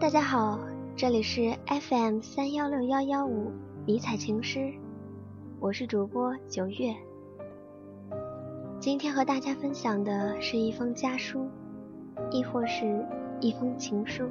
[0.00, 0.58] 大家好，
[0.96, 3.52] 这里是 FM 三幺六幺幺五
[3.84, 4.72] 迷彩情诗，
[5.60, 6.96] 我是主播九月。
[8.80, 11.46] 今天和大家分享的是一封家书，
[12.30, 13.06] 亦或是
[13.42, 14.24] 一封情书，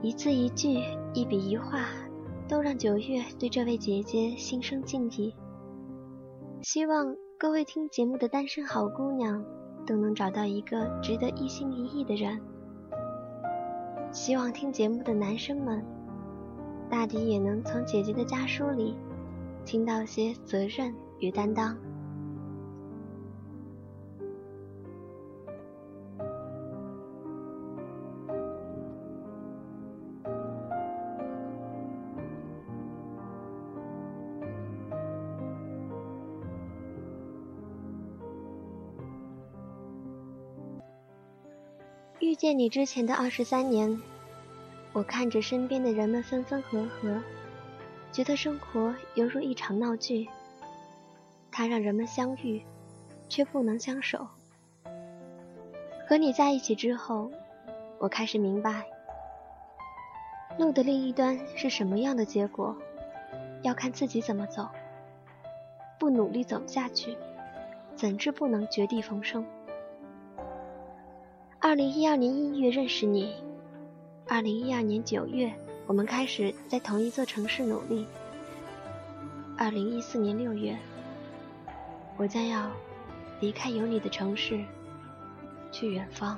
[0.00, 0.80] 一字一句，
[1.12, 1.84] 一笔一画，
[2.48, 5.34] 都让九月对这位姐姐心生敬意。
[6.62, 9.44] 希望各位听节目的单身好姑娘
[9.86, 12.40] 都能找到一个值得一心一意的人。
[14.12, 15.82] 希望听节目的男生们，
[16.90, 18.94] 大抵也能从姐姐的家书里
[19.64, 21.74] 听到些责任与担当。
[42.32, 44.00] 遇见你之前的二十三年，
[44.94, 47.22] 我看着身边的人们分分合合，
[48.10, 50.26] 觉得生活犹如一场闹剧。
[51.50, 52.62] 它让人们相遇，
[53.28, 54.26] 却不能相守。
[56.08, 57.30] 和你在一起之后，
[57.98, 58.86] 我开始明白，
[60.58, 62.74] 路的另一端是什么样的结果，
[63.60, 64.66] 要看自己怎么走。
[65.98, 67.14] 不努力走下去，
[67.94, 69.44] 怎知不能绝地逢生？
[71.64, 73.32] 二零一二年一月认识你，
[74.26, 75.54] 二零一二年九月，
[75.86, 78.04] 我们开始在同一座城市努力。
[79.56, 80.76] 二零一四年六月，
[82.16, 82.68] 我将要
[83.38, 84.60] 离开有你的城市，
[85.70, 86.36] 去远方。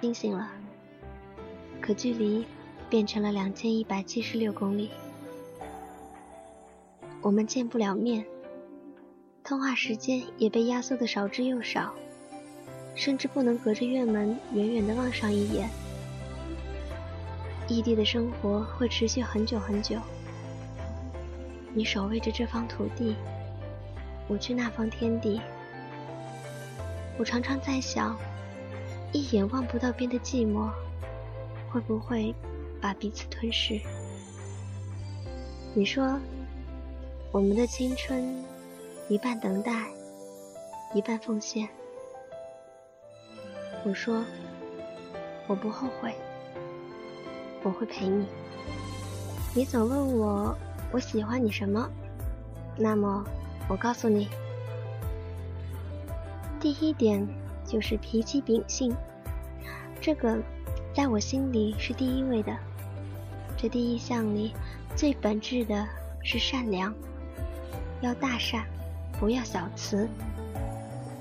[0.00, 0.50] 星星了，
[1.80, 2.44] 可距离
[2.90, 4.90] 变成了两千一百七十六公里，
[7.22, 8.26] 我们见不了面，
[9.44, 11.94] 通话时间也被压缩的少之又少。
[12.96, 15.68] 甚至不能隔着院门远远地望上一眼。
[17.68, 19.98] 异地的生活会持续很久很久。
[21.74, 23.14] 你守卫着这方土地，
[24.28, 25.40] 我去那方天地。
[27.18, 28.16] 我常常在想，
[29.12, 30.70] 一眼望不到边的寂寞，
[31.70, 32.34] 会不会
[32.80, 33.78] 把彼此吞噬？
[35.74, 36.18] 你说，
[37.30, 38.42] 我们的青春，
[39.08, 39.86] 一半等待，
[40.94, 41.68] 一半奉献。
[43.86, 44.24] 我说，
[45.46, 46.12] 我不后悔，
[47.62, 48.26] 我会陪你。
[49.54, 50.58] 你总问我
[50.90, 51.88] 我喜欢你什么，
[52.76, 53.24] 那么
[53.68, 54.28] 我告诉你，
[56.58, 57.24] 第一点
[57.64, 58.92] 就是脾气秉性，
[60.00, 60.36] 这个
[60.92, 62.52] 在我心里是第一位的。
[63.56, 64.52] 这第一项里
[64.96, 65.86] 最本质的
[66.24, 66.92] 是善良，
[68.00, 68.66] 要大善，
[69.20, 70.08] 不要小慈。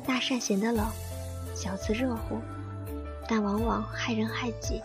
[0.04, 0.84] 大善显得冷，
[1.54, 2.40] 小慈热乎。
[3.28, 4.82] 但往往害人害己。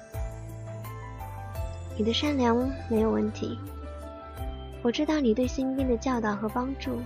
[1.97, 2.57] 你的善良
[2.89, 3.59] 没有问题，
[4.83, 7.01] 我知道你对新兵的教导和帮助，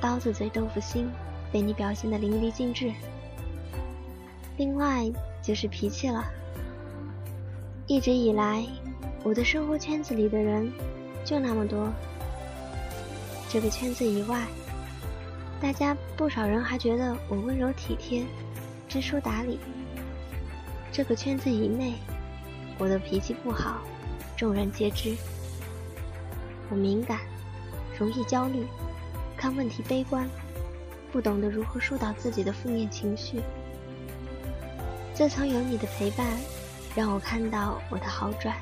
[0.00, 1.10] 刀子嘴豆腐心
[1.50, 2.92] 被你表现的淋漓尽致。
[4.56, 5.10] 另外
[5.42, 6.24] 就是脾气了。
[7.86, 8.64] 一直以来，
[9.24, 10.70] 我的生活圈子里的人
[11.24, 11.88] 就那么多。
[13.48, 14.46] 这个圈子以外，
[15.60, 18.24] 大家不少人还觉得我温柔体贴，
[18.86, 19.58] 知书达理。
[20.92, 21.94] 这个圈子以内，
[22.76, 23.80] 我的脾气不好，
[24.36, 25.16] 众人皆知。
[26.68, 27.20] 我敏感，
[27.96, 28.66] 容易焦虑，
[29.36, 30.28] 看问题悲观，
[31.12, 33.40] 不懂得如何疏导自己的负面情绪。
[35.14, 36.26] 自从有你的陪伴，
[36.96, 38.56] 让我看到我的好转。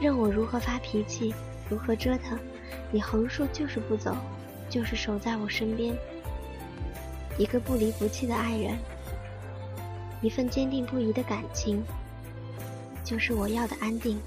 [0.00, 1.32] 任我如何发脾气，
[1.70, 2.36] 如何折腾，
[2.90, 4.16] 你横竖就是不走，
[4.68, 5.96] 就是守在我身边，
[7.38, 8.76] 一个不离不弃的爱人。
[10.22, 11.82] 一份坚定不移的感情，
[13.04, 14.20] 就是我要的安定。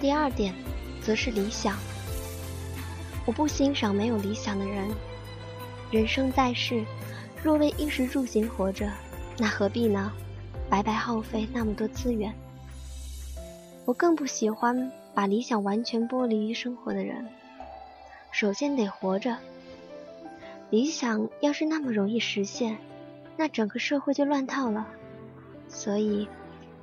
[0.00, 0.54] 第二点，
[1.02, 1.76] 则是理想。
[3.26, 4.88] 我不欣赏没有理想的人。
[5.90, 6.84] 人生在世，
[7.42, 8.90] 若为衣食住行活着，
[9.38, 10.12] 那何必呢？
[10.70, 12.32] 白白耗费那么多资源。
[13.84, 17.26] 我更不喜欢把理想完全剥离于生活的人。
[18.30, 19.36] 首先得活着。
[20.70, 22.76] 理想要是那么容易实现，
[23.40, 24.88] 那整个社会就乱套了，
[25.68, 26.28] 所以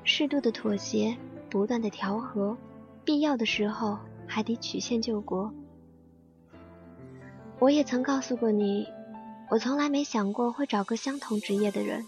[0.05, 1.17] 适度的妥协，
[1.49, 2.55] 不断的调和，
[3.03, 5.53] 必要的时候还得曲线救国。
[7.59, 8.87] 我也曾告诉过你，
[9.49, 12.07] 我从来没想过会找个相同职业的人，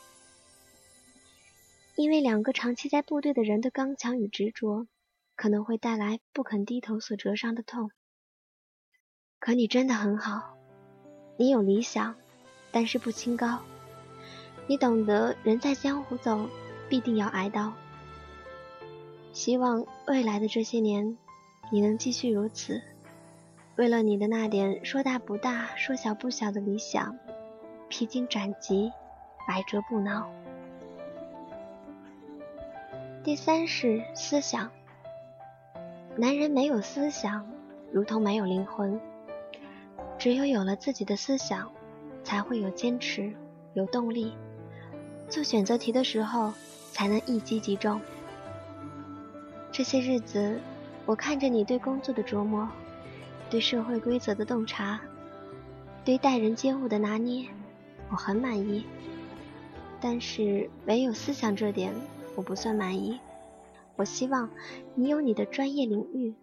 [1.96, 4.88] 因为两个长期在部队的人的刚强与执着，
[5.36, 7.92] 可能会带来不肯低头所折伤的痛。
[9.40, 10.56] 可你真的很好，
[11.36, 12.16] 你有理想，
[12.72, 13.60] 但是不清高。
[14.68, 16.48] 你懂得人在江湖走，
[16.90, 17.74] 必定要挨刀。
[19.32, 21.18] 希望未来的这些年，
[21.72, 22.82] 你能继续如此，
[23.78, 27.18] 为了你的那点说大不大、说小不小的理想，
[27.88, 28.92] 披荆斩棘，
[29.48, 30.30] 百折不挠。
[33.24, 34.72] 第三是思想，
[36.18, 37.48] 男人没有思想，
[37.92, 39.00] 如同没有灵魂。
[40.18, 41.72] 只有有了自己的思想，
[42.24, 43.32] 才会有坚持，
[43.74, 44.36] 有动力。
[45.30, 46.54] 做选择题的时候，
[46.92, 48.00] 才能一击即中。
[49.72, 50.60] 这些日子，
[51.06, 52.68] 我看着你对工作的琢磨，
[53.50, 55.00] 对社会规则的洞察，
[56.06, 57.48] 对待人接物的拿捏，
[58.10, 58.86] 我很满意。
[60.00, 61.94] 但是唯有思想这点，
[62.36, 63.20] 我不算满意。
[63.96, 64.50] 我希望
[64.96, 66.34] 你有你的专业领域，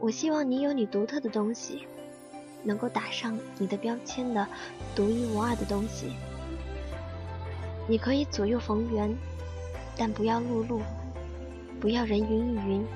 [0.00, 1.86] 我希望你有你独特的东西，
[2.62, 4.46] 能够打上你的标签的
[4.94, 6.12] 独一无二的东西。
[7.92, 9.14] 你可以左右逢源，
[9.98, 10.80] 但不要碌碌，
[11.78, 12.86] 不要人云亦云。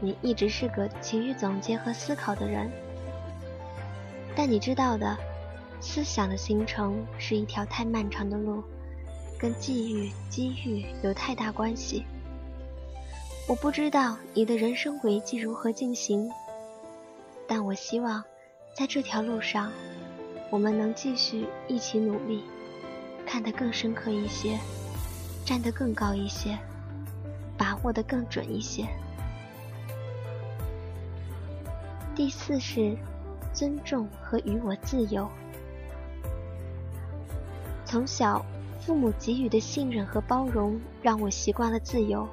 [0.00, 2.70] 你一直是个勤于总结和思考的人，
[4.36, 5.16] 但你知道的，
[5.80, 8.62] 思想的形成是一条太漫长的路，
[9.38, 12.04] 跟际遇、机遇有太大关系。
[13.48, 16.30] 我不知道你的人生轨迹如何进行，
[17.46, 18.22] 但我希望
[18.74, 19.72] 在这条路上，
[20.50, 22.44] 我们能继续一起努力。
[23.30, 24.58] 看得更深刻一些，
[25.44, 26.58] 站得更高一些，
[27.58, 28.88] 把握得更准一些。
[32.16, 32.96] 第四是
[33.52, 35.28] 尊重和与我自由。
[37.84, 38.42] 从小，
[38.80, 42.26] 父母给予的信任和包容，让我习惯了自由。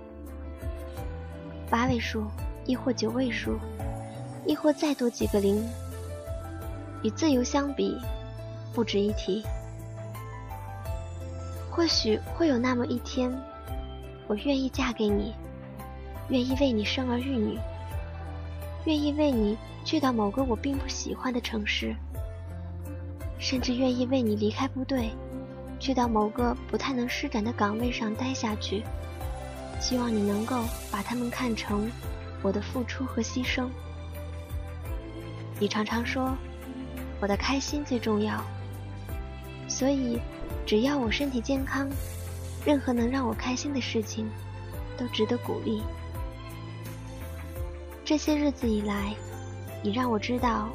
[1.69, 2.24] 八位数，
[2.65, 3.59] 亦或九位数，
[4.45, 5.62] 亦或再多几个零，
[7.03, 8.00] 与自由相比，
[8.74, 9.44] 不值一提。
[11.75, 13.30] 或许会有那么一天，
[14.27, 15.36] 我愿意嫁给你，
[16.30, 17.60] 愿意为你生儿育女，
[18.86, 21.94] 愿意为你去到某个我并不喜欢的城市，
[23.38, 25.10] 甚至愿意为你离开部队，
[25.77, 28.81] 去到某个不太能施展的岗位上待下去。
[29.81, 31.92] 希望你能够把他们看成
[32.42, 33.68] 我的付出和牺牲。
[35.60, 36.33] 你常常说
[37.19, 38.42] 我的开心最重要，
[39.75, 40.18] 所以。
[40.66, 41.88] 只要我身体健康，
[42.66, 44.27] 任何能让我开心的事情
[44.98, 45.83] 都值得鼓励。
[48.04, 49.13] 这些日子以来，
[49.83, 50.69] 你让我知道，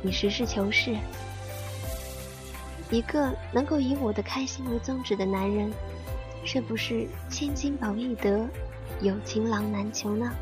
[0.00, 0.96] 你实事求是。
[2.90, 5.70] 一个能够以我的开心为宗旨的男人，
[6.42, 8.48] 是不是千金宝易得，
[9.02, 10.32] 有情郎难求呢？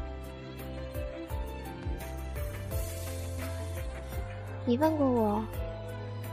[4.65, 5.45] 你问过我，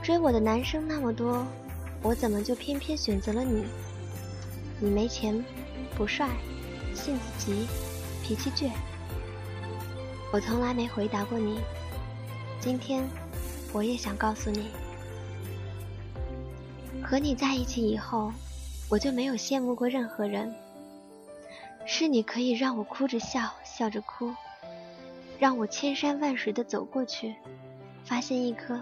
[0.04, 1.46] 追我的男生那么多。
[2.02, 3.64] 我怎么就偏偏选择了你？
[4.78, 5.42] 你没钱，
[5.96, 6.28] 不帅，
[6.94, 7.66] 性子急，
[8.22, 8.70] 脾气倔。
[10.30, 11.58] 我从来没回答过你。
[12.60, 13.02] 今天，
[13.72, 14.66] 我也想告诉你，
[17.02, 18.30] 和你在一起以后，
[18.90, 20.54] 我就没有羡慕过任何人。
[21.86, 24.34] 是你可以让我哭着笑，笑着哭，
[25.38, 27.34] 让我千山万水的走过去，
[28.04, 28.78] 发现一颗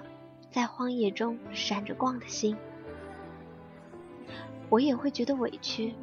[0.52, 2.56] 在荒野中闪着光的心。
[4.68, 5.94] 我也会觉得委屈，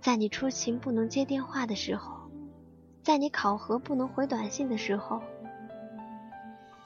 [0.00, 2.30] 在你出勤不能接电话的时候，
[3.02, 5.22] 在你考核不能回短信的时候，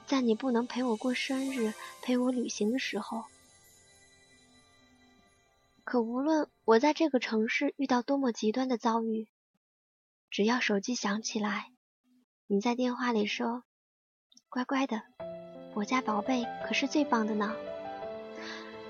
[0.05, 3.23] 在你不能陪我过生日、陪我旅行的时候。
[5.83, 9.27] 可无论我在这个城市遇到多么极端的遭遇，
[10.29, 11.71] 只要手机响起来，
[12.45, 13.63] 你在电话里说
[14.49, 15.01] ：“乖乖的，
[15.79, 17.51] 我家宝贝可是最棒的呢。”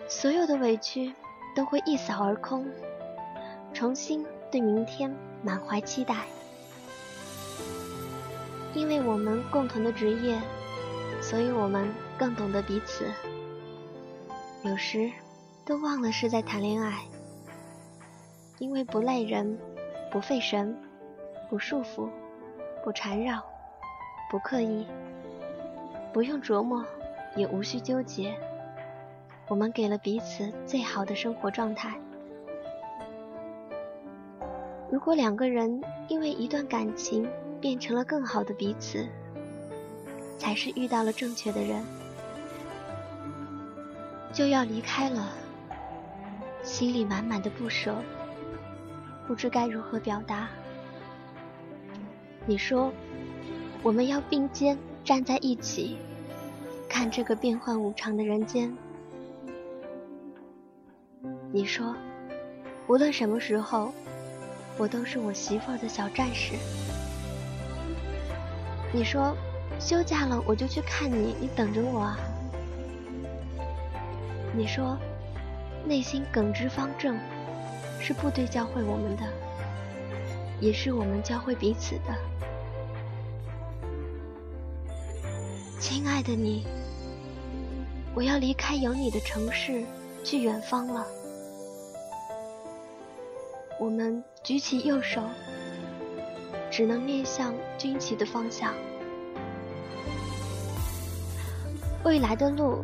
[0.10, 1.14] 所有的委屈。
[1.56, 2.66] 都会一扫而空，
[3.74, 6.16] 重新对明天满怀期待。
[8.74, 10.40] 因为我们共同的职业，
[11.22, 13.04] 所以我们更懂得彼此。
[14.62, 15.12] 有时
[15.66, 17.02] 都忘了是在谈恋爱，
[18.60, 19.58] 因为不累人，
[20.12, 20.78] 不费神，
[21.50, 22.10] 不束缚，
[22.84, 23.44] 不缠绕，
[24.30, 24.86] 不刻意，
[26.12, 26.84] 不用琢磨，
[27.36, 28.36] 也无需纠结。
[29.48, 32.00] 我们给了彼此最好的生活状态。
[34.92, 37.30] 如果两个人因为一段感情
[37.62, 39.08] 变成了更好的彼此，
[40.38, 41.84] 才是遇到了正确的人。
[44.32, 45.30] 就要离开了，
[46.64, 47.96] 心里满满的不舍，
[49.28, 50.48] 不知该如何表达。
[52.46, 52.92] 你说，
[53.84, 54.78] 我们要并肩
[55.10, 55.98] 站在一起，
[56.88, 58.72] 看这个变幻无常的人间。
[61.52, 61.96] 你说，
[62.86, 63.92] 无论什么时候，
[64.78, 66.54] 我都是我媳妇儿的小战士。
[68.94, 69.36] 你说
[69.80, 72.20] 休假了我就去看你，你等着我啊。
[74.56, 74.96] 你说
[75.88, 77.18] 内心耿直方正，
[78.00, 79.24] 是部队教会我们的，
[80.62, 82.14] 也是我们教会彼此的。
[85.80, 86.68] 亲爱的你，
[88.14, 89.82] 我要离开有你的城市，
[90.26, 91.08] 去远方了。
[93.80, 95.22] 我们举起右手，
[96.70, 98.74] 只能面向军旗的方向。
[102.04, 102.84] 未来的路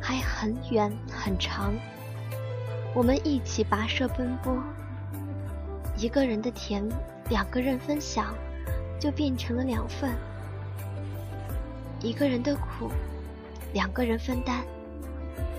[0.00, 1.74] 还很远很长，
[2.94, 4.56] 我们一起跋涉奔波。
[5.94, 6.88] 一个人的甜，
[7.28, 8.34] 两个人分享，
[8.98, 10.10] 就变成了两份；
[12.02, 12.90] 一个人的苦，
[13.74, 14.62] 两个人分担，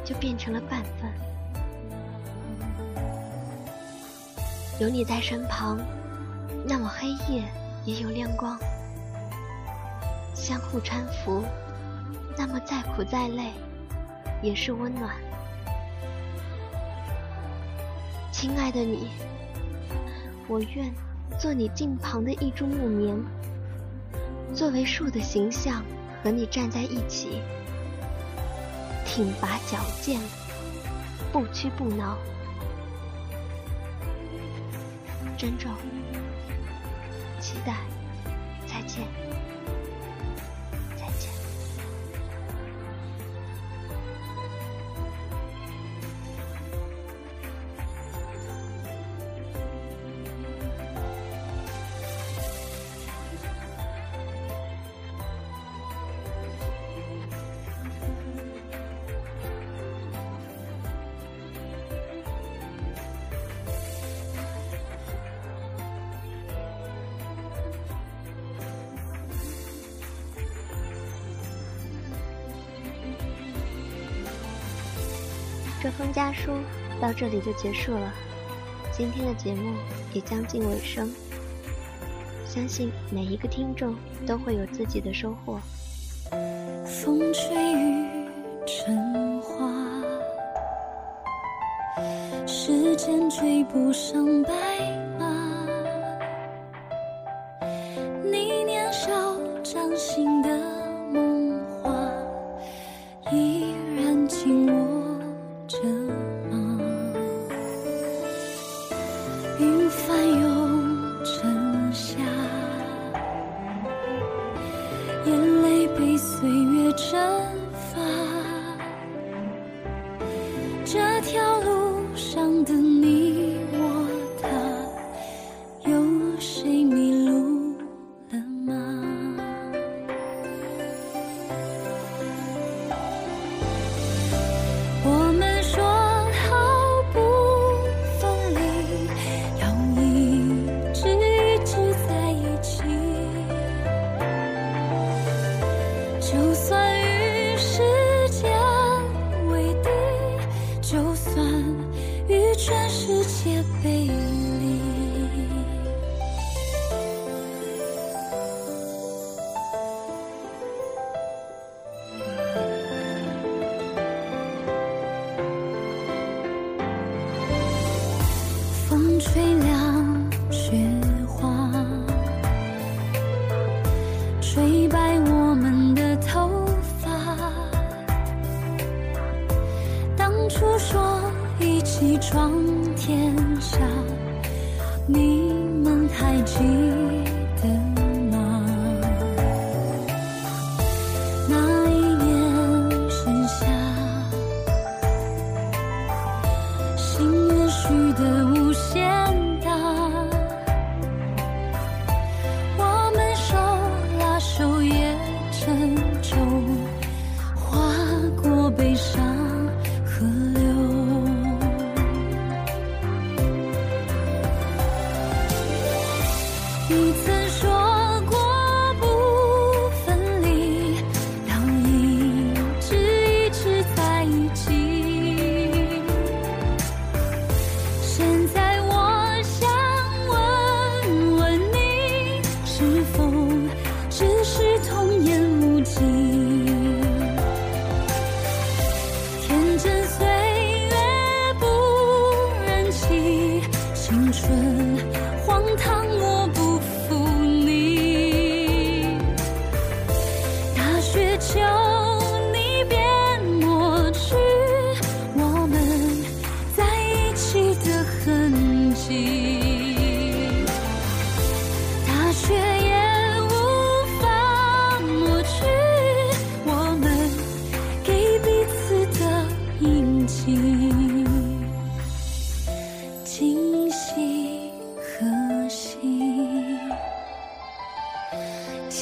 [0.03, 1.11] 就变成了半份。
[4.79, 5.79] 有你在身旁，
[6.67, 7.43] 那么黑夜
[7.85, 8.57] 也有亮光；
[10.33, 11.43] 相互搀扶，
[12.35, 13.51] 那么再苦再累
[14.41, 15.15] 也是温暖。
[18.31, 19.09] 亲爱的你，
[20.47, 20.91] 我愿
[21.37, 23.15] 做你近旁的一株木棉，
[24.55, 25.83] 作为树的形象
[26.23, 27.41] 和你站在一起，
[29.05, 30.19] 挺拔矫健，
[31.31, 32.17] 不屈不挠。
[35.37, 35.71] 珍重，
[37.39, 37.75] 期待，
[38.67, 39.07] 再见。
[75.81, 76.51] 这封家书
[77.01, 78.13] 到这里就结束了，
[78.95, 79.73] 今天的节目
[80.13, 81.11] 也将近尾声。
[82.45, 83.95] 相信每一个听众
[84.27, 85.59] 都会有自己的收获。
[86.85, 88.27] 风吹雨
[88.67, 90.03] 成花，
[92.45, 94.51] 时间追不上白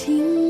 [0.02, 0.49] 听